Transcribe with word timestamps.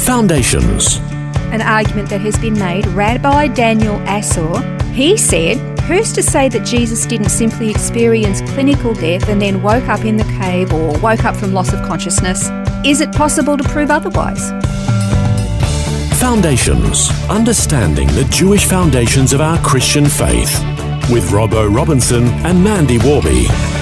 Foundations. 0.00 0.96
An 1.52 1.60
argument 1.60 2.08
that 2.08 2.20
has 2.22 2.38
been 2.38 2.58
made, 2.58 2.86
Rabbi 2.88 3.48
Daniel 3.48 4.00
Assor, 4.06 4.60
he 4.92 5.16
said, 5.16 5.58
Who's 5.80 6.12
to 6.12 6.22
say 6.22 6.48
that 6.48 6.64
Jesus 6.64 7.04
didn't 7.04 7.28
simply 7.28 7.70
experience 7.70 8.40
clinical 8.52 8.94
death 8.94 9.28
and 9.28 9.42
then 9.42 9.62
woke 9.62 9.88
up 9.88 10.04
in 10.04 10.16
the 10.16 10.24
cave 10.24 10.72
or 10.72 10.98
woke 11.00 11.24
up 11.24 11.36
from 11.36 11.52
loss 11.52 11.72
of 11.72 11.82
consciousness? 11.86 12.48
Is 12.84 13.00
it 13.00 13.12
possible 13.12 13.56
to 13.56 13.64
prove 13.64 13.90
otherwise? 13.90 14.50
Foundations. 16.18 17.10
Understanding 17.28 18.06
the 18.08 18.26
Jewish 18.30 18.64
foundations 18.64 19.32
of 19.32 19.40
our 19.40 19.58
Christian 19.58 20.06
faith. 20.06 20.58
With 21.10 21.30
Robbo 21.30 21.74
Robinson 21.74 22.24
and 22.44 22.62
Mandy 22.62 22.98
Warby. 22.98 23.79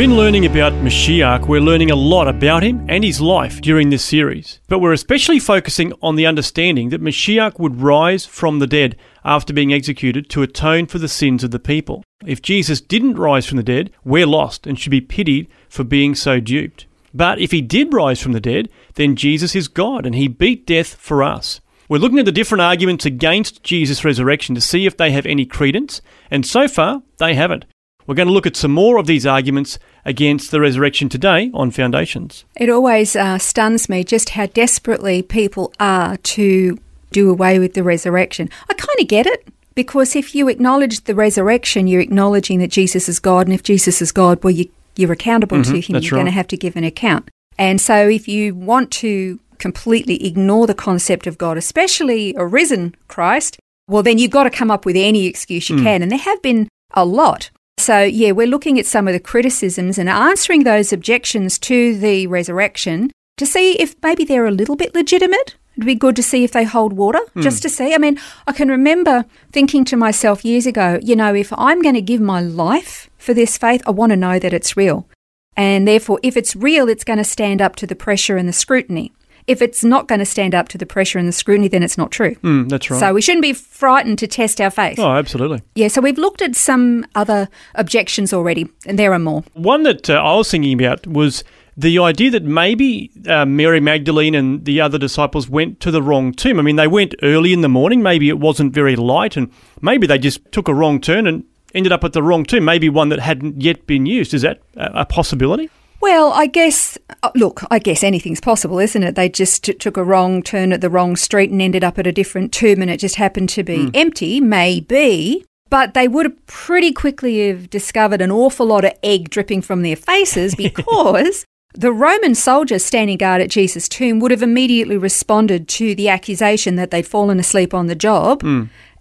Been 0.00 0.16
learning 0.16 0.46
about 0.46 0.72
Mashiach. 0.82 1.46
We're 1.46 1.60
learning 1.60 1.90
a 1.90 1.94
lot 1.94 2.26
about 2.26 2.62
him 2.62 2.86
and 2.88 3.04
his 3.04 3.20
life 3.20 3.60
during 3.60 3.90
this 3.90 4.02
series. 4.02 4.58
But 4.66 4.78
we're 4.78 4.94
especially 4.94 5.38
focusing 5.38 5.92
on 6.00 6.16
the 6.16 6.24
understanding 6.24 6.88
that 6.88 7.02
Mashiach 7.02 7.58
would 7.58 7.82
rise 7.82 8.24
from 8.24 8.60
the 8.60 8.66
dead 8.66 8.96
after 9.26 9.52
being 9.52 9.74
executed 9.74 10.30
to 10.30 10.42
atone 10.42 10.86
for 10.86 10.96
the 10.96 11.06
sins 11.06 11.44
of 11.44 11.50
the 11.50 11.58
people. 11.58 12.02
If 12.24 12.40
Jesus 12.40 12.80
didn't 12.80 13.18
rise 13.18 13.44
from 13.44 13.58
the 13.58 13.62
dead, 13.62 13.92
we're 14.02 14.24
lost 14.24 14.66
and 14.66 14.78
should 14.78 14.88
be 14.88 15.02
pitied 15.02 15.48
for 15.68 15.84
being 15.84 16.14
so 16.14 16.40
duped. 16.40 16.86
But 17.12 17.38
if 17.38 17.50
he 17.50 17.60
did 17.60 17.92
rise 17.92 18.22
from 18.22 18.32
the 18.32 18.40
dead, 18.40 18.70
then 18.94 19.16
Jesus 19.16 19.54
is 19.54 19.68
God 19.68 20.06
and 20.06 20.14
he 20.14 20.28
beat 20.28 20.66
death 20.66 20.94
for 20.94 21.22
us. 21.22 21.60
We're 21.90 21.98
looking 21.98 22.20
at 22.20 22.24
the 22.24 22.32
different 22.32 22.62
arguments 22.62 23.04
against 23.04 23.62
Jesus' 23.62 24.02
resurrection 24.02 24.54
to 24.54 24.62
see 24.62 24.86
if 24.86 24.96
they 24.96 25.10
have 25.10 25.26
any 25.26 25.44
credence, 25.44 26.00
and 26.30 26.46
so 26.46 26.68
far, 26.68 27.02
they 27.18 27.34
haven't. 27.34 27.66
We're 28.10 28.16
going 28.16 28.26
to 28.26 28.34
look 28.34 28.48
at 28.48 28.56
some 28.56 28.72
more 28.72 28.96
of 28.98 29.06
these 29.06 29.24
arguments 29.24 29.78
against 30.04 30.50
the 30.50 30.60
resurrection 30.60 31.08
today 31.08 31.48
on 31.54 31.70
Foundations. 31.70 32.44
It 32.56 32.68
always 32.68 33.14
uh, 33.14 33.38
stuns 33.38 33.88
me 33.88 34.02
just 34.02 34.30
how 34.30 34.46
desperately 34.46 35.22
people 35.22 35.72
are 35.78 36.16
to 36.16 36.76
do 37.12 37.30
away 37.30 37.60
with 37.60 37.74
the 37.74 37.84
resurrection. 37.84 38.50
I 38.68 38.74
kind 38.74 38.98
of 38.98 39.06
get 39.06 39.28
it 39.28 39.46
because 39.76 40.16
if 40.16 40.34
you 40.34 40.48
acknowledge 40.48 41.02
the 41.04 41.14
resurrection, 41.14 41.86
you're 41.86 42.00
acknowledging 42.00 42.58
that 42.58 42.72
Jesus 42.72 43.08
is 43.08 43.20
God, 43.20 43.46
and 43.46 43.54
if 43.54 43.62
Jesus 43.62 44.02
is 44.02 44.10
God, 44.10 44.42
well, 44.42 44.50
you, 44.50 44.68
you're 44.96 45.12
accountable 45.12 45.58
Mhm, 45.58 45.66
to 45.66 45.80
Him. 45.80 46.02
You're 46.02 46.10
going 46.10 46.24
to 46.26 46.32
have 46.32 46.48
to 46.48 46.56
give 46.56 46.74
an 46.74 46.82
account. 46.82 47.30
And 47.58 47.80
so, 47.80 48.08
if 48.08 48.26
you 48.26 48.56
want 48.56 48.90
to 48.90 49.38
completely 49.58 50.26
ignore 50.26 50.66
the 50.66 50.74
concept 50.74 51.28
of 51.28 51.38
God, 51.38 51.56
especially 51.56 52.34
a 52.34 52.44
risen 52.44 52.96
Christ, 53.06 53.56
well, 53.86 54.02
then 54.02 54.18
you've 54.18 54.32
got 54.32 54.44
to 54.44 54.50
come 54.50 54.68
up 54.72 54.84
with 54.84 54.96
any 54.96 55.26
excuse 55.26 55.70
you 55.70 55.76
Mm. 55.76 55.82
can. 55.84 56.02
And 56.02 56.10
there 56.10 56.18
have 56.18 56.42
been 56.42 56.68
a 56.92 57.04
lot. 57.04 57.50
So, 57.80 58.02
yeah, 58.02 58.32
we're 58.32 58.46
looking 58.46 58.78
at 58.78 58.86
some 58.86 59.08
of 59.08 59.14
the 59.14 59.20
criticisms 59.20 59.96
and 59.96 60.08
answering 60.08 60.64
those 60.64 60.92
objections 60.92 61.58
to 61.60 61.96
the 61.96 62.26
resurrection 62.26 63.10
to 63.38 63.46
see 63.46 63.72
if 63.80 63.96
maybe 64.02 64.22
they're 64.22 64.46
a 64.46 64.50
little 64.50 64.76
bit 64.76 64.94
legitimate. 64.94 65.56
It'd 65.76 65.86
be 65.86 65.94
good 65.94 66.14
to 66.16 66.22
see 66.22 66.44
if 66.44 66.52
they 66.52 66.64
hold 66.64 66.92
water, 66.92 67.20
hmm. 67.32 67.40
just 67.40 67.62
to 67.62 67.70
see. 67.70 67.94
I 67.94 67.98
mean, 67.98 68.20
I 68.46 68.52
can 68.52 68.68
remember 68.68 69.24
thinking 69.50 69.86
to 69.86 69.96
myself 69.96 70.44
years 70.44 70.66
ago, 70.66 70.98
you 71.02 71.16
know, 71.16 71.34
if 71.34 71.52
I'm 71.56 71.80
going 71.80 71.94
to 71.94 72.02
give 72.02 72.20
my 72.20 72.42
life 72.42 73.08
for 73.16 73.32
this 73.32 73.56
faith, 73.56 73.82
I 73.86 73.92
want 73.92 74.10
to 74.10 74.16
know 74.16 74.38
that 74.38 74.52
it's 74.52 74.76
real. 74.76 75.08
And 75.56 75.88
therefore, 75.88 76.20
if 76.22 76.36
it's 76.36 76.54
real, 76.54 76.88
it's 76.88 77.04
going 77.04 77.18
to 77.18 77.24
stand 77.24 77.62
up 77.62 77.76
to 77.76 77.86
the 77.86 77.96
pressure 77.96 78.36
and 78.36 78.46
the 78.46 78.52
scrutiny. 78.52 79.12
If 79.50 79.60
it's 79.60 79.82
not 79.82 80.06
going 80.06 80.20
to 80.20 80.24
stand 80.24 80.54
up 80.54 80.68
to 80.68 80.78
the 80.78 80.86
pressure 80.86 81.18
and 81.18 81.26
the 81.26 81.32
scrutiny, 81.32 81.66
then 81.68 81.82
it's 81.82 81.98
not 81.98 82.10
true. 82.12 82.36
Mm, 82.36 82.68
that's 82.68 82.88
right. 82.90 83.00
So 83.00 83.12
we 83.12 83.20
shouldn't 83.20 83.42
be 83.42 83.52
frightened 83.52 84.18
to 84.20 84.26
test 84.26 84.60
our 84.60 84.70
faith. 84.70 84.98
oh, 84.98 85.10
absolutely. 85.10 85.62
Yeah, 85.74 85.88
so 85.88 86.00
we've 86.00 86.18
looked 86.18 86.40
at 86.40 86.54
some 86.54 87.04
other 87.14 87.48
objections 87.74 88.32
already, 88.32 88.68
and 88.86 88.98
there 88.98 89.12
are 89.12 89.18
more. 89.18 89.42
One 89.54 89.82
that 89.82 90.08
uh, 90.08 90.14
I 90.14 90.36
was 90.36 90.50
thinking 90.50 90.72
about 90.80 91.06
was 91.06 91.42
the 91.76 91.98
idea 91.98 92.30
that 92.30 92.44
maybe 92.44 93.10
uh, 93.26 93.44
Mary 93.44 93.80
Magdalene 93.80 94.34
and 94.34 94.64
the 94.64 94.80
other 94.80 94.98
disciples 94.98 95.48
went 95.48 95.80
to 95.80 95.90
the 95.90 96.02
wrong 96.02 96.32
tomb. 96.32 96.58
I 96.58 96.62
mean, 96.62 96.76
they 96.76 96.86
went 96.88 97.14
early 97.22 97.52
in 97.52 97.62
the 97.62 97.68
morning. 97.68 98.02
Maybe 98.02 98.28
it 98.28 98.38
wasn't 98.38 98.72
very 98.72 98.94
light, 98.96 99.36
and 99.36 99.50
maybe 99.80 100.06
they 100.06 100.18
just 100.18 100.40
took 100.52 100.68
a 100.68 100.74
wrong 100.74 101.00
turn 101.00 101.26
and 101.26 101.44
ended 101.74 101.92
up 101.92 102.04
at 102.04 102.12
the 102.12 102.22
wrong 102.22 102.44
tomb. 102.44 102.64
Maybe 102.64 102.88
one 102.88 103.08
that 103.08 103.18
hadn't 103.20 103.62
yet 103.62 103.86
been 103.86 104.06
used. 104.06 104.32
Is 104.34 104.42
that 104.42 104.60
a, 104.76 105.00
a 105.00 105.06
possibility? 105.06 105.70
Well, 106.00 106.32
I 106.32 106.46
guess, 106.46 106.96
uh, 107.22 107.30
look, 107.34 107.62
I 107.70 107.78
guess 107.78 108.02
anything's 108.02 108.40
possible, 108.40 108.78
isn't 108.78 109.02
it? 109.02 109.14
They 109.14 109.28
just 109.28 109.64
t- 109.64 109.74
took 109.74 109.96
a 109.96 110.04
wrong 110.04 110.42
turn 110.42 110.72
at 110.72 110.80
the 110.80 110.90
wrong 110.90 111.14
street 111.16 111.50
and 111.50 111.60
ended 111.60 111.84
up 111.84 111.98
at 111.98 112.06
a 112.06 112.12
different 112.12 112.52
tomb 112.52 112.80
and 112.80 112.90
it 112.90 112.98
just 112.98 113.16
happened 113.16 113.50
to 113.50 113.62
be 113.62 113.90
empty, 113.94 114.40
maybe. 114.40 115.44
But 115.68 115.94
they 115.94 116.08
would 116.08 116.26
have 116.26 116.46
pretty 116.46 116.92
quickly 116.92 117.46
have 117.48 117.70
discovered 117.70 118.20
an 118.20 118.30
awful 118.30 118.66
lot 118.66 118.84
of 118.84 118.92
egg 119.02 119.30
dripping 119.30 119.62
from 119.62 119.82
their 119.82 119.94
faces 119.94 120.54
because 120.56 121.44
the 121.74 121.92
Roman 121.92 122.34
soldiers 122.34 122.84
standing 122.84 123.18
guard 123.18 123.40
at 123.40 123.50
Jesus' 123.50 123.88
tomb 123.88 124.18
would 124.20 124.32
have 124.32 124.42
immediately 124.42 124.96
responded 124.96 125.68
to 125.68 125.94
the 125.94 126.08
accusation 126.08 126.74
that 126.76 126.90
they'd 126.90 127.06
fallen 127.06 127.38
asleep 127.38 127.72
on 127.74 127.86
the 127.86 127.94
job 127.94 128.42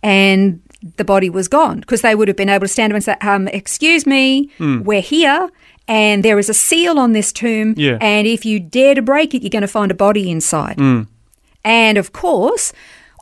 and 0.04 0.62
the 0.98 1.04
body 1.04 1.30
was 1.30 1.48
gone 1.48 1.80
because 1.82 2.02
they 2.02 2.16
would 2.16 2.28
have 2.28 2.38
been 2.38 2.50
able 2.50 2.66
to 2.66 2.68
stand 2.68 2.92
up 2.94 2.96
and 2.96 3.04
say, 3.04 3.16
um, 3.22 3.48
"Excuse 3.50 4.06
me, 4.06 4.50
we're 4.60 5.02
here, 5.02 5.50
and 5.88 6.24
there 6.24 6.40
is 6.40 6.50
a 6.50 6.54
seal 6.54 6.98
on 7.00 7.12
this 7.14 7.32
tomb, 7.34 7.74
Yeah. 7.78 7.98
and 8.00 8.28
if 8.28 8.46
you 8.46 8.60
dare 8.60 8.96
to 8.96 9.02
break 9.02 9.34
it, 9.34 9.42
you're 9.44 9.50
going 9.50 9.62
to 9.62 9.68
find 9.68 9.92
a 9.92 9.96
body 9.96 10.30
inside." 10.32 10.80
And 11.66 11.98
of 11.98 12.14
course, 12.14 12.72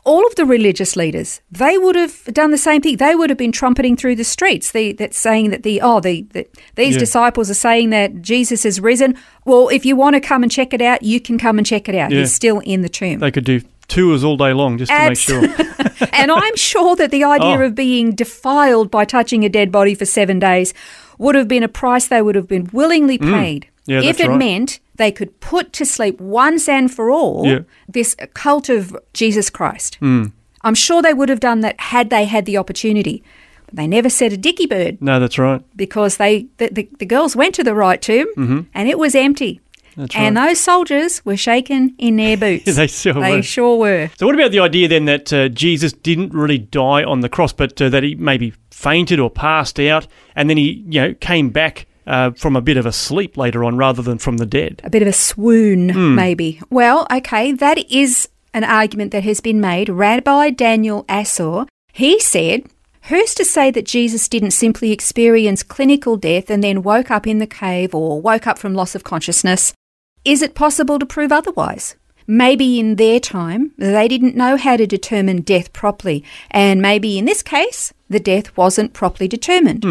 all 0.04 0.24
of 0.26 0.34
the 0.36 0.44
religious 0.46 0.96
leaders 0.96 1.40
they 1.50 1.76
would 1.76 1.94
have 1.96 2.24
done 2.32 2.50
the 2.50 2.56
same 2.58 2.80
thing. 2.80 2.96
They 2.96 3.14
would 3.14 3.28
have 3.30 3.36
been 3.36 3.52
trumpeting 3.52 3.96
through 3.96 4.14
the 4.16 4.24
streets, 4.24 4.70
the, 4.72 4.92
that 4.92 5.12
saying 5.12 5.50
that 5.50 5.64
the 5.64 5.80
oh 5.82 6.00
the, 6.00 6.22
the 6.32 6.46
these 6.76 6.94
Yeah. 6.94 7.00
disciples 7.00 7.50
are 7.50 7.54
saying 7.54 7.90
that 7.90 8.22
Jesus 8.22 8.64
is 8.64 8.80
risen. 8.80 9.16
Well, 9.44 9.68
if 9.68 9.84
you 9.84 9.96
want 9.96 10.14
to 10.14 10.20
come 10.20 10.42
and 10.42 10.50
check 10.52 10.72
it 10.72 10.80
out, 10.80 11.02
you 11.02 11.20
can 11.20 11.36
come 11.38 11.58
and 11.58 11.66
check 11.66 11.88
it 11.88 11.94
out. 11.94 12.10
Yeah. 12.12 12.20
He's 12.20 12.32
still 12.32 12.60
in 12.60 12.82
the 12.82 12.88
tomb. 12.88 13.18
They 13.18 13.30
could 13.32 13.44
do 13.44 13.60
tours 13.88 14.22
all 14.22 14.36
day 14.36 14.52
long 14.52 14.78
just 14.78 14.90
to 14.92 15.08
make 15.08 15.18
sure. 15.18 15.42
and 16.12 16.30
I'm 16.30 16.56
sure 16.56 16.94
that 16.96 17.10
the 17.10 17.24
idea 17.24 17.58
Oh. 17.58 17.62
of 17.62 17.74
being 17.74 18.14
defiled 18.14 18.90
by 18.90 19.04
touching 19.04 19.44
a 19.44 19.48
dead 19.48 19.72
body 19.72 19.94
for 19.94 20.04
seven 20.04 20.38
days 20.38 20.74
would 21.18 21.34
have 21.34 21.48
been 21.48 21.62
a 21.62 21.68
price 21.68 22.06
they 22.08 22.22
would 22.22 22.34
have 22.34 22.46
been 22.48 22.68
willingly 22.72 23.18
paid 23.18 23.66
Mm. 23.66 24.02
Yeah, 24.02 24.02
if 24.10 24.20
it 24.20 24.28
right. 24.28 24.38
meant 24.38 24.80
they 24.96 25.10
could 25.10 25.40
put 25.40 25.72
to 25.72 25.86
sleep 25.86 26.20
once 26.20 26.68
and 26.68 26.92
for 26.92 27.10
all 27.10 27.46
Yeah. 27.46 27.60
this 27.88 28.14
cult 28.34 28.68
of 28.68 28.94
Jesus 29.14 29.48
Christ. 29.48 29.96
Mm. 30.02 30.32
I'm 30.62 30.74
sure 30.74 31.00
they 31.00 31.14
would 31.14 31.30
have 31.30 31.40
done 31.40 31.60
that 31.60 31.80
had 31.80 32.10
they 32.10 32.26
had 32.26 32.44
the 32.44 32.58
opportunity. 32.58 33.22
But 33.64 33.76
they 33.76 33.86
never 33.86 34.10
said 34.10 34.32
a 34.34 34.36
dicky 34.36 34.66
bird 34.66 35.00
no, 35.00 35.18
that's 35.18 35.38
right. 35.38 35.62
because 35.74 36.18
they 36.18 36.48
the, 36.58 36.68
the, 36.70 36.88
the 36.98 37.06
girls 37.06 37.34
went 37.34 37.54
to 37.54 37.64
the 37.64 37.74
right 37.74 38.00
tomb 38.02 38.68
and 38.74 38.88
it 38.90 38.98
was 38.98 39.14
empty. 39.14 39.60
That's 39.98 40.14
and 40.14 40.36
right. 40.36 40.48
those 40.48 40.60
soldiers 40.60 41.24
were 41.24 41.36
shaken 41.36 41.94
in 41.98 42.16
their 42.16 42.36
boots. 42.44 42.76
They 42.76 42.86
sure 42.86 43.14
They 43.14 43.36
were. 43.36 43.42
sure 43.42 43.76
were. 43.76 44.10
So, 44.16 44.26
what 44.26 44.34
about 44.34 44.52
the 44.52 44.60
idea 44.60 44.86
then 44.88 45.06
that 45.06 45.32
uh, 45.32 45.48
Jesus 45.48 45.92
didn't 45.92 46.32
really 46.32 46.58
die 46.58 47.02
on 47.04 47.20
the 47.20 47.28
cross, 47.28 47.52
but 47.52 47.80
uh, 47.82 47.88
that 47.88 48.02
he 48.04 48.14
maybe 48.14 48.54
fainted 48.70 49.18
or 49.18 49.28
passed 49.28 49.78
out, 49.80 50.06
and 50.36 50.48
then 50.48 50.56
he, 50.56 50.84
you 50.88 51.00
know, 51.00 51.14
came 51.14 51.50
back 51.50 51.86
uh, 52.06 52.30
from 52.30 52.54
a 52.56 52.60
bit 52.60 52.76
of 52.76 52.86
a 52.86 52.92
sleep 52.92 53.36
later 53.36 53.64
on, 53.64 53.76
rather 53.76 54.00
than 54.02 54.18
from 54.18 54.36
the 54.38 54.46
dead? 54.46 54.80
a 54.84 54.88
bit 54.90 55.02
of 55.02 55.08
a 55.08 55.12
swoon, 55.12 55.88
Hmm. 55.90 56.14
maybe. 56.14 56.60
Well, 56.70 57.06
okay, 57.12 57.52
that 57.52 57.78
is 57.90 58.28
an 58.54 58.64
argument 58.64 59.10
that 59.12 59.24
has 59.24 59.40
been 59.40 59.60
made. 59.60 59.88
Rabbi 59.90 60.50
Daniel 60.50 61.04
Assor, 61.08 61.66
he 61.92 62.18
said, 62.20 62.62
Who's 63.04 63.34
to 63.34 63.44
say 63.44 63.70
that 63.70 63.86
Jesus 63.86 64.28
didn't 64.28 64.50
simply 64.50 64.92
experience 64.92 65.62
clinical 65.62 66.16
death 66.16 66.50
and 66.50 66.62
then 66.62 66.82
woke 66.82 67.10
up 67.10 67.26
in 67.26 67.38
the 67.38 67.46
cave 67.46 67.94
or 67.94 68.20
woke 68.20 68.46
up 68.46 68.58
from 68.58 68.74
loss 68.74 68.94
of 68.94 69.02
consciousness? 69.02 69.72
Is 70.24 70.42
it 70.42 70.54
possible 70.54 70.98
to 70.98 71.06
prove 71.06 71.32
otherwise? 71.32 71.96
Maybe 72.26 72.78
in 72.78 72.96
their 72.96 73.20
time, 73.20 73.72
they 73.78 74.06
didn't 74.06 74.36
know 74.36 74.56
how 74.56 74.76
to 74.76 74.86
determine 74.86 75.40
death 75.40 75.72
properly, 75.72 76.22
and 76.50 76.82
maybe 76.82 77.18
in 77.18 77.24
this 77.24 77.42
case, 77.42 77.94
the 78.10 78.20
death 78.20 78.54
wasn't 78.56 78.92
properly 78.92 79.28
determined. 79.28 79.84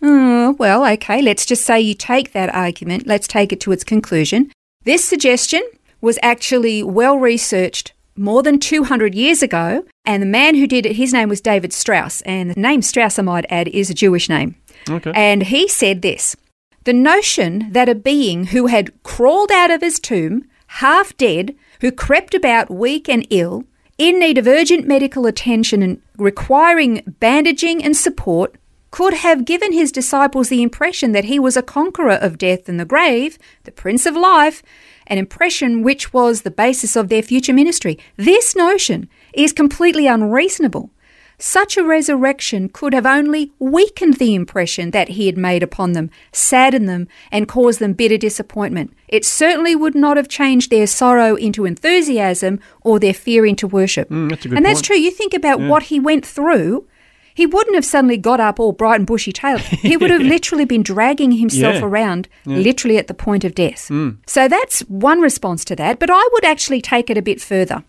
Oh, 0.00 0.54
well, 0.58 0.86
okay, 0.94 1.20
let's 1.20 1.44
just 1.44 1.64
say 1.64 1.80
you 1.80 1.94
take 1.94 2.32
that 2.32 2.54
argument, 2.54 3.06
let's 3.06 3.26
take 3.26 3.52
it 3.52 3.60
to 3.62 3.72
its 3.72 3.82
conclusion. 3.82 4.52
This 4.84 5.04
suggestion 5.04 5.62
was 6.00 6.18
actually 6.22 6.82
well 6.82 7.18
researched 7.18 7.92
more 8.16 8.42
than 8.42 8.58
200 8.58 9.14
years 9.14 9.42
ago, 9.42 9.84
and 10.04 10.22
the 10.22 10.26
man 10.26 10.54
who 10.54 10.66
did 10.66 10.86
it, 10.86 10.96
his 10.96 11.12
name 11.12 11.28
was 11.28 11.40
David 11.40 11.72
Strauss, 11.72 12.20
and 12.22 12.50
the 12.50 12.60
name 12.60 12.82
Strauss, 12.82 13.18
I 13.18 13.22
might 13.22 13.46
add, 13.48 13.68
is 13.68 13.90
a 13.90 13.94
Jewish 13.94 14.28
name. 14.28 14.54
Okay. 14.88 15.12
And 15.14 15.44
he 15.44 15.66
said 15.66 16.02
this 16.02 16.36
The 16.84 16.92
notion 16.92 17.68
that 17.70 17.88
a 17.88 17.94
being 17.94 18.46
who 18.46 18.66
had 18.66 19.02
crawled 19.04 19.52
out 19.52 19.70
of 19.70 19.82
his 19.82 20.00
tomb, 20.00 20.44
half 20.66 21.16
dead, 21.16 21.54
who 21.80 21.92
crept 21.92 22.34
about 22.34 22.70
weak 22.70 23.08
and 23.08 23.24
ill, 23.30 23.64
in 23.98 24.18
need 24.18 24.36
of 24.36 24.48
urgent 24.48 24.86
medical 24.86 25.26
attention 25.26 25.82
and 25.82 26.02
requiring 26.18 27.02
bandaging 27.20 27.84
and 27.84 27.96
support, 27.96 28.56
could 28.90 29.14
have 29.14 29.44
given 29.44 29.72
his 29.72 29.92
disciples 29.92 30.48
the 30.48 30.62
impression 30.62 31.12
that 31.12 31.24
he 31.24 31.38
was 31.38 31.56
a 31.56 31.62
conqueror 31.62 32.12
of 32.14 32.36
death 32.36 32.68
and 32.68 32.80
the 32.80 32.84
grave, 32.84 33.38
the 33.62 33.72
Prince 33.72 34.04
of 34.04 34.16
Life, 34.16 34.62
an 35.06 35.18
impression 35.18 35.82
which 35.82 36.12
was 36.12 36.42
the 36.42 36.50
basis 36.50 36.96
of 36.96 37.08
their 37.08 37.22
future 37.22 37.54
ministry. 37.54 37.98
This 38.16 38.56
notion 38.56 39.08
is 39.32 39.52
completely 39.52 40.06
unreasonable. 40.08 40.90
Such 41.44 41.76
a 41.76 41.82
resurrection 41.82 42.68
could 42.68 42.94
have 42.94 43.04
only 43.04 43.50
weakened 43.58 44.18
the 44.18 44.32
impression 44.36 44.92
that 44.92 45.08
he 45.10 45.26
had 45.26 45.36
made 45.36 45.64
upon 45.64 45.92
them, 45.92 46.08
saddened 46.30 46.88
them, 46.88 47.08
and 47.32 47.48
caused 47.48 47.80
them 47.80 47.94
bitter 47.94 48.16
disappointment. 48.16 48.92
It 49.08 49.24
certainly 49.24 49.74
would 49.74 49.96
not 49.96 50.16
have 50.16 50.28
changed 50.28 50.70
their 50.70 50.86
sorrow 50.86 51.34
into 51.34 51.64
enthusiasm 51.64 52.60
or 52.82 53.00
their 53.00 53.12
fear 53.12 53.44
into 53.44 53.66
worship. 53.66 54.08
Mm, 54.08 54.30
that's 54.30 54.44
and 54.44 54.64
that's 54.64 54.78
point. 54.78 54.84
true. 54.84 54.96
You 54.96 55.10
think 55.10 55.34
about 55.34 55.58
what 55.60 55.82
he 55.84 55.98
went 55.98 56.24
through. 56.24 56.86
He 57.34 57.44
wouldn't 57.46 57.74
have 57.74 57.84
suddenly 57.84 58.18
got 58.18 58.38
up 58.38 58.60
all 58.60 58.70
bright 58.72 59.00
and 59.00 59.06
bushy 59.06 59.32
tailed. 59.32 59.62
He 59.90 59.96
would 59.96 60.10
have 60.10 60.22
literally 60.22 60.64
been 60.64 60.84
dragging 60.84 61.32
himself 61.32 61.74
Yeah. 61.74 61.84
around, 61.84 62.28
literally 62.46 62.98
at 62.98 63.08
the 63.08 63.14
point 63.14 63.42
of 63.42 63.56
death. 63.56 63.90
So 64.28 64.46
that's 64.46 64.80
one 64.82 65.20
response 65.20 65.64
to 65.64 65.74
that. 65.74 65.98
But 65.98 66.10
I 66.12 66.28
would 66.34 66.44
actually 66.44 66.80
take 66.80 67.10
it 67.10 67.18
a 67.18 67.22
bit 67.22 67.40
further. 67.40 67.82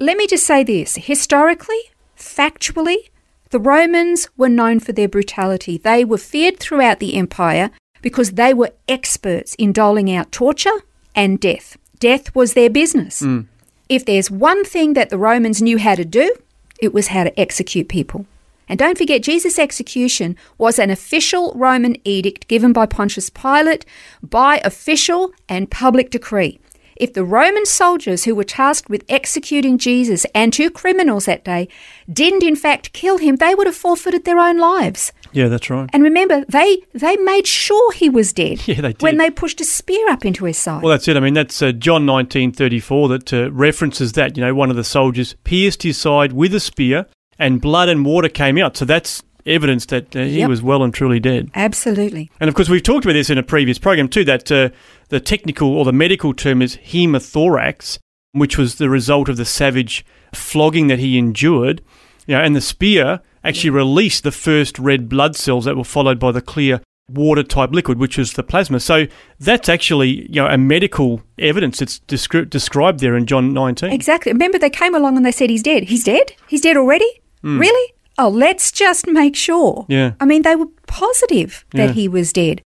Let 0.00 0.18
me 0.18 0.26
just 0.26 0.44
say 0.46 0.64
this 0.64 0.96
historically, 0.96 1.80
factually, 2.20 3.10
the 3.50 3.58
Romans 3.58 4.28
were 4.36 4.48
known 4.48 4.80
for 4.80 4.92
their 4.92 5.08
brutality. 5.08 5.76
They 5.78 6.04
were 6.04 6.18
feared 6.18 6.60
throughout 6.60 7.00
the 7.00 7.16
empire 7.16 7.70
because 8.02 8.32
they 8.32 8.54
were 8.54 8.72
experts 8.88 9.54
in 9.56 9.72
doling 9.72 10.12
out 10.12 10.30
torture 10.32 10.82
and 11.14 11.40
death. 11.40 11.76
Death 11.98 12.34
was 12.34 12.54
their 12.54 12.70
business. 12.70 13.20
Hmm. 13.20 13.42
If 13.88 14.04
there's 14.06 14.30
one 14.30 14.64
thing 14.64 14.94
that 14.94 15.10
the 15.10 15.18
Romans 15.18 15.60
knew 15.60 15.78
how 15.78 15.96
to 15.96 16.04
do, 16.04 16.34
it 16.80 16.94
was 16.94 17.08
how 17.08 17.24
to 17.24 17.40
execute 17.40 17.88
people. 17.88 18.24
And 18.68 18.78
don't 18.78 18.96
forget, 18.96 19.24
Jesus' 19.24 19.58
execution 19.58 20.36
was 20.56 20.78
an 20.78 20.90
official 20.90 21.52
Roman 21.56 21.96
edict 22.04 22.46
given 22.46 22.72
by 22.72 22.86
Pontius 22.86 23.28
Pilate 23.28 23.84
by 24.22 24.60
official 24.64 25.32
and 25.48 25.68
public 25.68 26.10
decree. 26.10 26.60
If 27.00 27.14
the 27.14 27.24
Roman 27.24 27.64
soldiers 27.64 28.24
who 28.24 28.34
were 28.34 28.44
tasked 28.44 28.90
with 28.90 29.04
executing 29.08 29.78
Jesus 29.78 30.26
and 30.34 30.52
two 30.52 30.70
criminals 30.70 31.24
that 31.24 31.44
day 31.44 31.66
didn't 32.12 32.42
in 32.42 32.56
fact 32.56 32.92
kill 32.92 33.16
him, 33.18 33.36
they 33.36 33.54
would 33.54 33.66
have 33.66 33.74
forfeited 33.74 34.24
their 34.24 34.38
own 34.38 34.58
lives. 34.58 35.10
Yeah, 35.32 35.48
that's 35.48 35.70
right. 35.70 35.88
And 35.92 36.02
remember, 36.02 36.44
they 36.48 36.82
they 36.92 37.16
made 37.16 37.46
sure 37.46 37.92
he 37.92 38.10
was 38.10 38.32
dead 38.32 38.60
Yeah, 38.68 38.80
they 38.82 38.92
did. 38.92 39.02
when 39.02 39.16
they 39.16 39.30
pushed 39.30 39.60
a 39.60 39.64
spear 39.64 40.10
up 40.10 40.24
into 40.26 40.44
his 40.44 40.58
side. 40.58 40.82
Well, 40.82 40.90
that's 40.90 41.08
it. 41.08 41.16
I 41.16 41.20
mean, 41.20 41.34
that's 41.34 41.62
uh, 41.62 41.72
John 41.72 42.04
nineteen 42.04 42.52
thirty 42.52 42.80
four 42.80 43.08
that 43.08 43.32
uh, 43.32 43.50
references 43.52 44.12
that. 44.12 44.36
You 44.36 44.44
know, 44.44 44.54
one 44.54 44.70
of 44.70 44.76
the 44.76 44.84
soldiers 44.84 45.34
pierced 45.44 45.82
his 45.84 45.96
side 45.96 46.32
with 46.32 46.54
a 46.54 46.60
spear, 46.60 47.06
and 47.38 47.60
blood 47.60 47.88
and 47.88 48.04
water 48.04 48.28
came 48.28 48.58
out. 48.58 48.76
So 48.76 48.84
that's 48.84 49.22
evidence 49.46 49.86
that 49.86 50.14
uh, 50.14 50.20
he 50.20 50.38
Yep. 50.40 50.48
was 50.48 50.62
well 50.62 50.82
and 50.82 50.92
truly 50.94 51.20
dead. 51.20 51.50
Absolutely. 51.54 52.30
And 52.40 52.48
of 52.48 52.54
course, 52.54 52.68
we've 52.68 52.82
talked 52.82 53.04
about 53.04 53.14
this 53.14 53.30
in 53.30 53.38
a 53.38 53.42
previous 53.42 53.78
program 53.78 54.08
too. 54.08 54.24
That 54.24 54.50
uh, 54.50 54.70
the 55.08 55.20
technical 55.20 55.68
or 55.76 55.84
the 55.84 55.92
medical 55.92 56.32
term 56.34 56.62
is 56.62 56.76
hemothorax, 56.76 57.98
which 58.32 58.56
was 58.58 58.76
the 58.76 58.88
result 58.90 59.28
of 59.28 59.36
the 59.36 59.44
savage 59.44 60.04
flogging 60.32 60.86
that 60.88 60.98
he 60.98 61.18
endured. 61.18 61.82
You 62.26 62.36
know, 62.36 62.42
and 62.42 62.54
the 62.54 62.60
spear 62.60 63.20
actually 63.42 63.70
released 63.70 64.22
the 64.22 64.30
first 64.32 64.78
red 64.78 65.08
blood 65.08 65.34
cells 65.36 65.64
that 65.64 65.76
were 65.76 65.84
followed 65.84 66.18
by 66.18 66.30
the 66.32 66.42
clear 66.42 66.80
water 67.08 67.42
type 67.42 67.72
liquid, 67.72 67.98
which 67.98 68.16
was 68.18 68.34
the 68.34 68.42
plasma. 68.42 68.78
So 68.78 69.06
that's 69.40 69.68
actually 69.68 70.26
you 70.30 70.40
know 70.42 70.46
a 70.46 70.58
medical 70.58 71.22
evidence. 71.38 71.82
It's 71.82 72.00
descri- 72.06 72.48
described 72.48 73.00
there 73.00 73.16
in 73.16 73.26
John 73.26 73.52
19. 73.52 73.90
Exactly. 73.90 74.32
Remember, 74.32 74.58
they 74.58 74.70
came 74.70 74.94
along 74.94 75.16
and 75.16 75.26
they 75.26 75.32
said, 75.32 75.50
He's 75.50 75.62
dead. 75.62 75.84
He's 75.84 76.04
dead? 76.04 76.32
He's 76.46 76.60
dead 76.60 76.76
already? 76.76 77.10
Really? 77.42 77.94
Oh, 78.18 78.28
let's 78.28 78.70
just 78.72 79.06
make 79.06 79.34
sure. 79.36 79.86
Yeah. 79.88 80.12
I 80.20 80.24
mean, 80.24 80.42
they 80.42 80.56
were 80.56 80.68
positive 80.86 81.64
that 81.72 81.88
Yeah. 81.88 81.92
he 81.92 82.08
was 82.08 82.32
dead. 82.32 82.62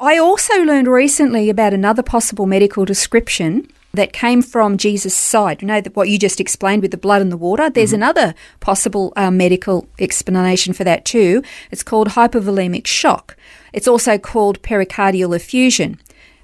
I 0.00 0.18
also 0.18 0.62
learned 0.64 0.88
recently 0.88 1.50
about 1.50 1.72
another 1.74 2.02
possible 2.02 2.46
medical 2.46 2.84
description 2.84 3.68
that 3.94 4.12
came 4.12 4.42
from 4.42 4.76
Jesus' 4.76 5.14
side. 5.14 5.62
You 5.62 5.68
know, 5.68 5.80
that 5.80 5.96
what 5.96 6.08
you 6.08 6.18
just 6.18 6.40
explained 6.40 6.82
with 6.82 6.90
the 6.92 6.96
blood 6.98 7.22
and 7.22 7.32
the 7.32 7.36
water? 7.36 7.70
There's 7.70 7.90
Mm-hmm. 7.90 8.02
another 8.02 8.34
possible 8.60 9.12
uh, 9.16 9.30
medical 9.30 9.88
explanation 9.98 10.72
for 10.74 10.84
that 10.84 11.04
too. 11.04 11.42
It's 11.70 11.82
called 11.82 12.10
hypovolemic 12.10 12.86
shock. 12.86 13.36
It's 13.72 13.88
also 13.88 14.18
called 14.18 14.62
pericardial 14.62 15.34
effusion. 15.34 15.98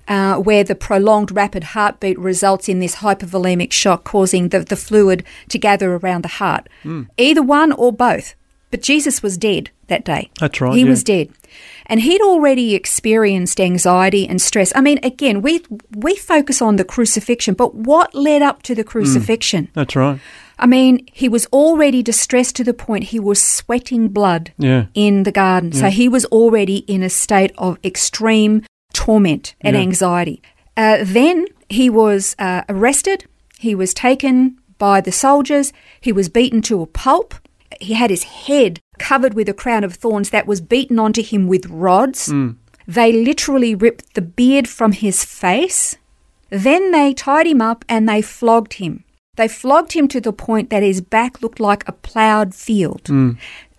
Uh, 0.06 0.36
where 0.36 0.62
the 0.64 0.74
prolonged 0.74 1.30
rapid 1.32 1.64
heartbeat 1.64 2.18
results 2.18 2.68
in 2.68 2.78
this 2.78 2.96
hypovolemic 2.96 3.72
shock, 3.72 4.04
causing 4.04 4.50
the, 4.50 4.60
the 4.60 4.76
fluid 4.76 5.24
to 5.48 5.58
gather 5.58 5.94
around 5.94 6.22
the 6.22 6.28
heart. 6.28 6.68
Mm. 6.84 7.08
Either 7.16 7.42
one 7.42 7.72
or 7.72 7.90
both. 7.90 8.34
But 8.70 8.82
Jesus 8.82 9.22
was 9.22 9.38
dead 9.38 9.70
that 9.86 10.04
day. 10.04 10.30
That's 10.40 10.60
right, 10.60 10.74
He 10.74 10.82
yeah. 10.82 10.88
was 10.90 11.04
dead. 11.04 11.28
And 11.86 12.00
he'd 12.00 12.20
already 12.20 12.74
experienced 12.74 13.60
anxiety 13.60 14.26
and 14.28 14.42
stress. 14.42 14.72
I 14.74 14.80
mean, 14.80 14.98
again, 15.02 15.40
we 15.42 15.62
we 15.96 16.16
focus 16.16 16.60
on 16.60 16.76
the 16.76 16.84
crucifixion, 16.84 17.54
but 17.54 17.74
what 17.74 18.14
led 18.14 18.42
up 18.42 18.62
to 18.64 18.74
the 18.74 18.84
crucifixion? 18.84 19.68
That's 19.74 19.94
right. 19.94 20.18
I 20.58 20.66
mean, 20.66 21.06
he 21.12 21.28
was 21.28 21.46
already 21.46 22.02
distressed 22.02 22.56
to 22.56 22.64
the 22.64 22.74
point 22.74 23.04
he 23.04 23.20
was 23.20 23.42
sweating 23.42 24.08
blood 24.08 24.52
Yeah. 24.58 24.86
in 24.94 25.22
the 25.24 25.32
garden. 25.32 25.72
So 25.72 25.88
he 25.88 26.08
was 26.08 26.24
already 26.26 26.78
in 26.86 27.02
a 27.02 27.10
state 27.10 27.52
of 27.58 27.78
extreme 27.84 28.62
torment 29.04 29.54
and 29.60 29.74
Yeah. 29.76 29.82
anxiety. 29.82 30.40
Uh, 30.76 30.98
then 31.02 31.46
he 31.68 31.88
was 31.90 32.34
uh, 32.38 32.62
arrested. 32.68 33.24
He 33.58 33.74
was 33.74 33.92
taken 33.94 34.56
by 34.78 35.00
the 35.00 35.12
soldiers. 35.12 35.72
He 36.00 36.12
was 36.12 36.28
beaten 36.28 36.60
to 36.62 36.82
a 36.82 36.86
pulp. 36.86 37.34
He 37.80 37.94
had 37.94 38.10
his 38.10 38.24
head 38.46 38.80
covered 38.98 39.34
with 39.34 39.48
a 39.48 39.54
crown 39.62 39.84
of 39.84 39.94
thorns 39.94 40.30
that 40.30 40.46
was 40.46 40.60
beaten 40.60 40.98
onto 40.98 41.22
him 41.22 41.46
with 41.48 41.66
rods. 41.88 42.32
They 42.86 43.10
literally 43.12 43.74
ripped 43.74 44.14
the 44.14 44.22
beard 44.22 44.68
from 44.68 44.92
his 44.92 45.24
face. 45.24 45.96
Then 46.50 46.90
they 46.92 47.14
tied 47.14 47.46
him 47.46 47.60
up 47.60 47.84
and 47.88 48.08
they 48.08 48.22
flogged 48.22 48.74
him. 48.74 49.02
They 49.36 49.48
flogged 49.48 49.92
him 49.94 50.06
to 50.08 50.20
the 50.20 50.32
point 50.32 50.70
that 50.70 50.82
his 50.82 51.00
back 51.00 51.42
looked 51.42 51.60
like 51.60 51.82
a 51.88 51.92
ploughed 51.92 52.54
field. 52.54 53.08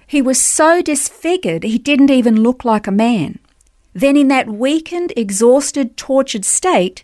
He 0.07 0.21
was 0.21 0.39
so 0.41 0.81
disfigured 0.81 1.63
he 1.63 1.77
didn't 1.77 2.11
even 2.11 2.43
look 2.43 2.65
like 2.65 2.87
a 2.87 2.91
man. 3.07 3.39
Then, 3.95 4.15
in 4.17 4.27
that 4.27 4.47
weakened, 4.47 5.13
exhausted, 5.15 5.97
tortured 5.97 6.45
state, 6.45 7.03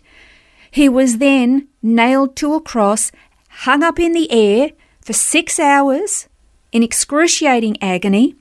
he 0.70 0.88
was 0.88 1.18
then 1.18 1.66
nailed 1.82 2.36
to 2.36 2.54
a 2.54 2.60
cross, 2.60 3.10
hung 3.48 3.82
up 3.82 3.98
in 3.98 4.12
the 4.12 4.30
air 4.30 4.70
for 5.00 5.14
six 5.14 5.58
hours 5.58 6.28
in 6.70 6.82
excruciating 6.82 7.82
agony. 7.82 8.36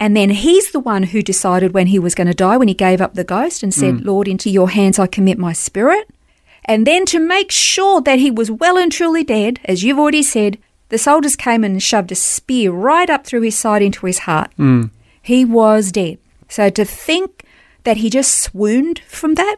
And 0.00 0.16
then 0.16 0.30
he's 0.30 0.72
the 0.72 0.80
one 0.80 1.04
who 1.04 1.22
decided 1.22 1.74
when 1.74 1.86
he 1.86 1.98
was 2.00 2.16
going 2.16 2.26
to 2.26 2.34
die, 2.34 2.56
when 2.56 2.66
he 2.66 2.74
gave 2.74 3.00
up 3.00 3.14
the 3.14 3.22
ghost 3.22 3.62
and 3.62 3.72
said, 3.72 3.94
mm. 3.94 4.04
Lord, 4.04 4.26
into 4.26 4.50
your 4.50 4.70
hands 4.70 4.98
I 4.98 5.06
commit 5.06 5.38
my 5.38 5.52
spirit. 5.52 6.10
And 6.64 6.84
then 6.86 7.06
to 7.06 7.20
make 7.20 7.52
sure 7.52 8.00
that 8.00 8.18
he 8.18 8.30
was 8.30 8.50
well 8.50 8.76
and 8.76 8.90
truly 8.90 9.22
dead, 9.22 9.60
as 9.64 9.84
you've 9.84 9.98
already 9.98 10.24
said, 10.24 10.58
the 10.88 10.98
soldiers 10.98 11.36
came 11.36 11.62
and 11.62 11.80
shoved 11.80 12.10
a 12.10 12.16
spear 12.16 12.72
right 12.72 13.08
up 13.08 13.24
through 13.24 13.42
his 13.42 13.56
side 13.56 13.80
into 13.80 14.06
his 14.06 14.20
heart. 14.20 14.50
Mm. 14.58 14.90
He 15.22 15.44
was 15.44 15.92
dead. 15.92 16.18
So 16.48 16.68
to 16.70 16.84
think 16.84 17.41
that 17.84 17.98
he 17.98 18.10
just 18.10 18.38
swooned 18.38 19.00
from 19.00 19.34
that, 19.34 19.56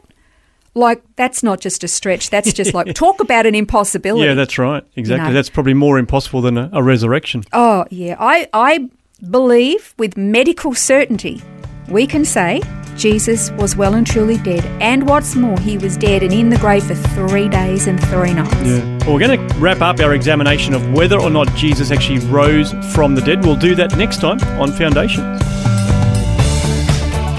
like 0.75 1.03
that's 1.17 1.43
not 1.43 1.61
just 1.61 1.85
a 1.85 1.89
stretch. 1.89 2.31
That's 2.31 2.53
just 2.53 2.75
like 2.75 2.95
talk 2.95 3.21
about 3.21 3.47
an 3.47 3.55
impossibility. 3.55 4.27
Yeah, 4.27 4.35
that's 4.35 4.59
right. 4.59 4.85
Exactly. 4.97 5.29
know. 5.29 5.35
That's 5.35 5.51
probably 5.51 5.75
more 5.75 5.99
impossible 5.99 6.41
than 6.41 6.59
a, 6.59 6.71
a 6.73 6.83
resurrection. 6.83 7.45
Oh, 7.53 7.85
yeah. 7.91 8.17
I, 8.19 8.49
I 8.53 8.89
believe 9.31 9.95
with 9.99 10.17
medical 10.17 10.75
certainty 10.75 11.43
we 11.89 12.07
can 12.07 12.25
say 12.25 12.63
Jesus 12.97 13.51
was 13.53 13.77
well 13.77 13.95
and 13.95 14.07
truly 14.07 14.39
dead. 14.39 14.65
And 14.81 15.09
what's 15.09 15.35
more, 15.35 15.59
he 15.61 15.77
was 15.77 15.97
dead 15.97 16.23
and 16.23 16.33
in 16.33 16.49
the 16.49 16.59
grave 16.59 16.85
for 16.85 16.95
three 16.95 17.49
days 17.49 17.87
and 17.87 18.01
three 18.07 18.33
nights. 18.33 18.55
Yeah. 18.55 18.99
Well, 18.99 19.15
we're 19.15 19.27
going 19.27 19.49
to 19.49 19.55
wrap 19.57 19.81
up 19.81 19.99
our 20.01 20.15
examination 20.15 20.75
of 20.75 20.93
whether 20.93 21.21
or 21.21 21.31
not 21.31 21.53
Jesus 21.55 21.91
actually 21.91 22.21
rose 22.27 22.73
from 22.95 23.15
the 23.15 23.21
dead. 23.21 23.45
We'll 23.45 23.57
do 23.57 23.75
that 23.75 23.97
next 23.97 24.21
time 24.21 24.41
on 24.61 24.73
Foundations. 24.73 25.43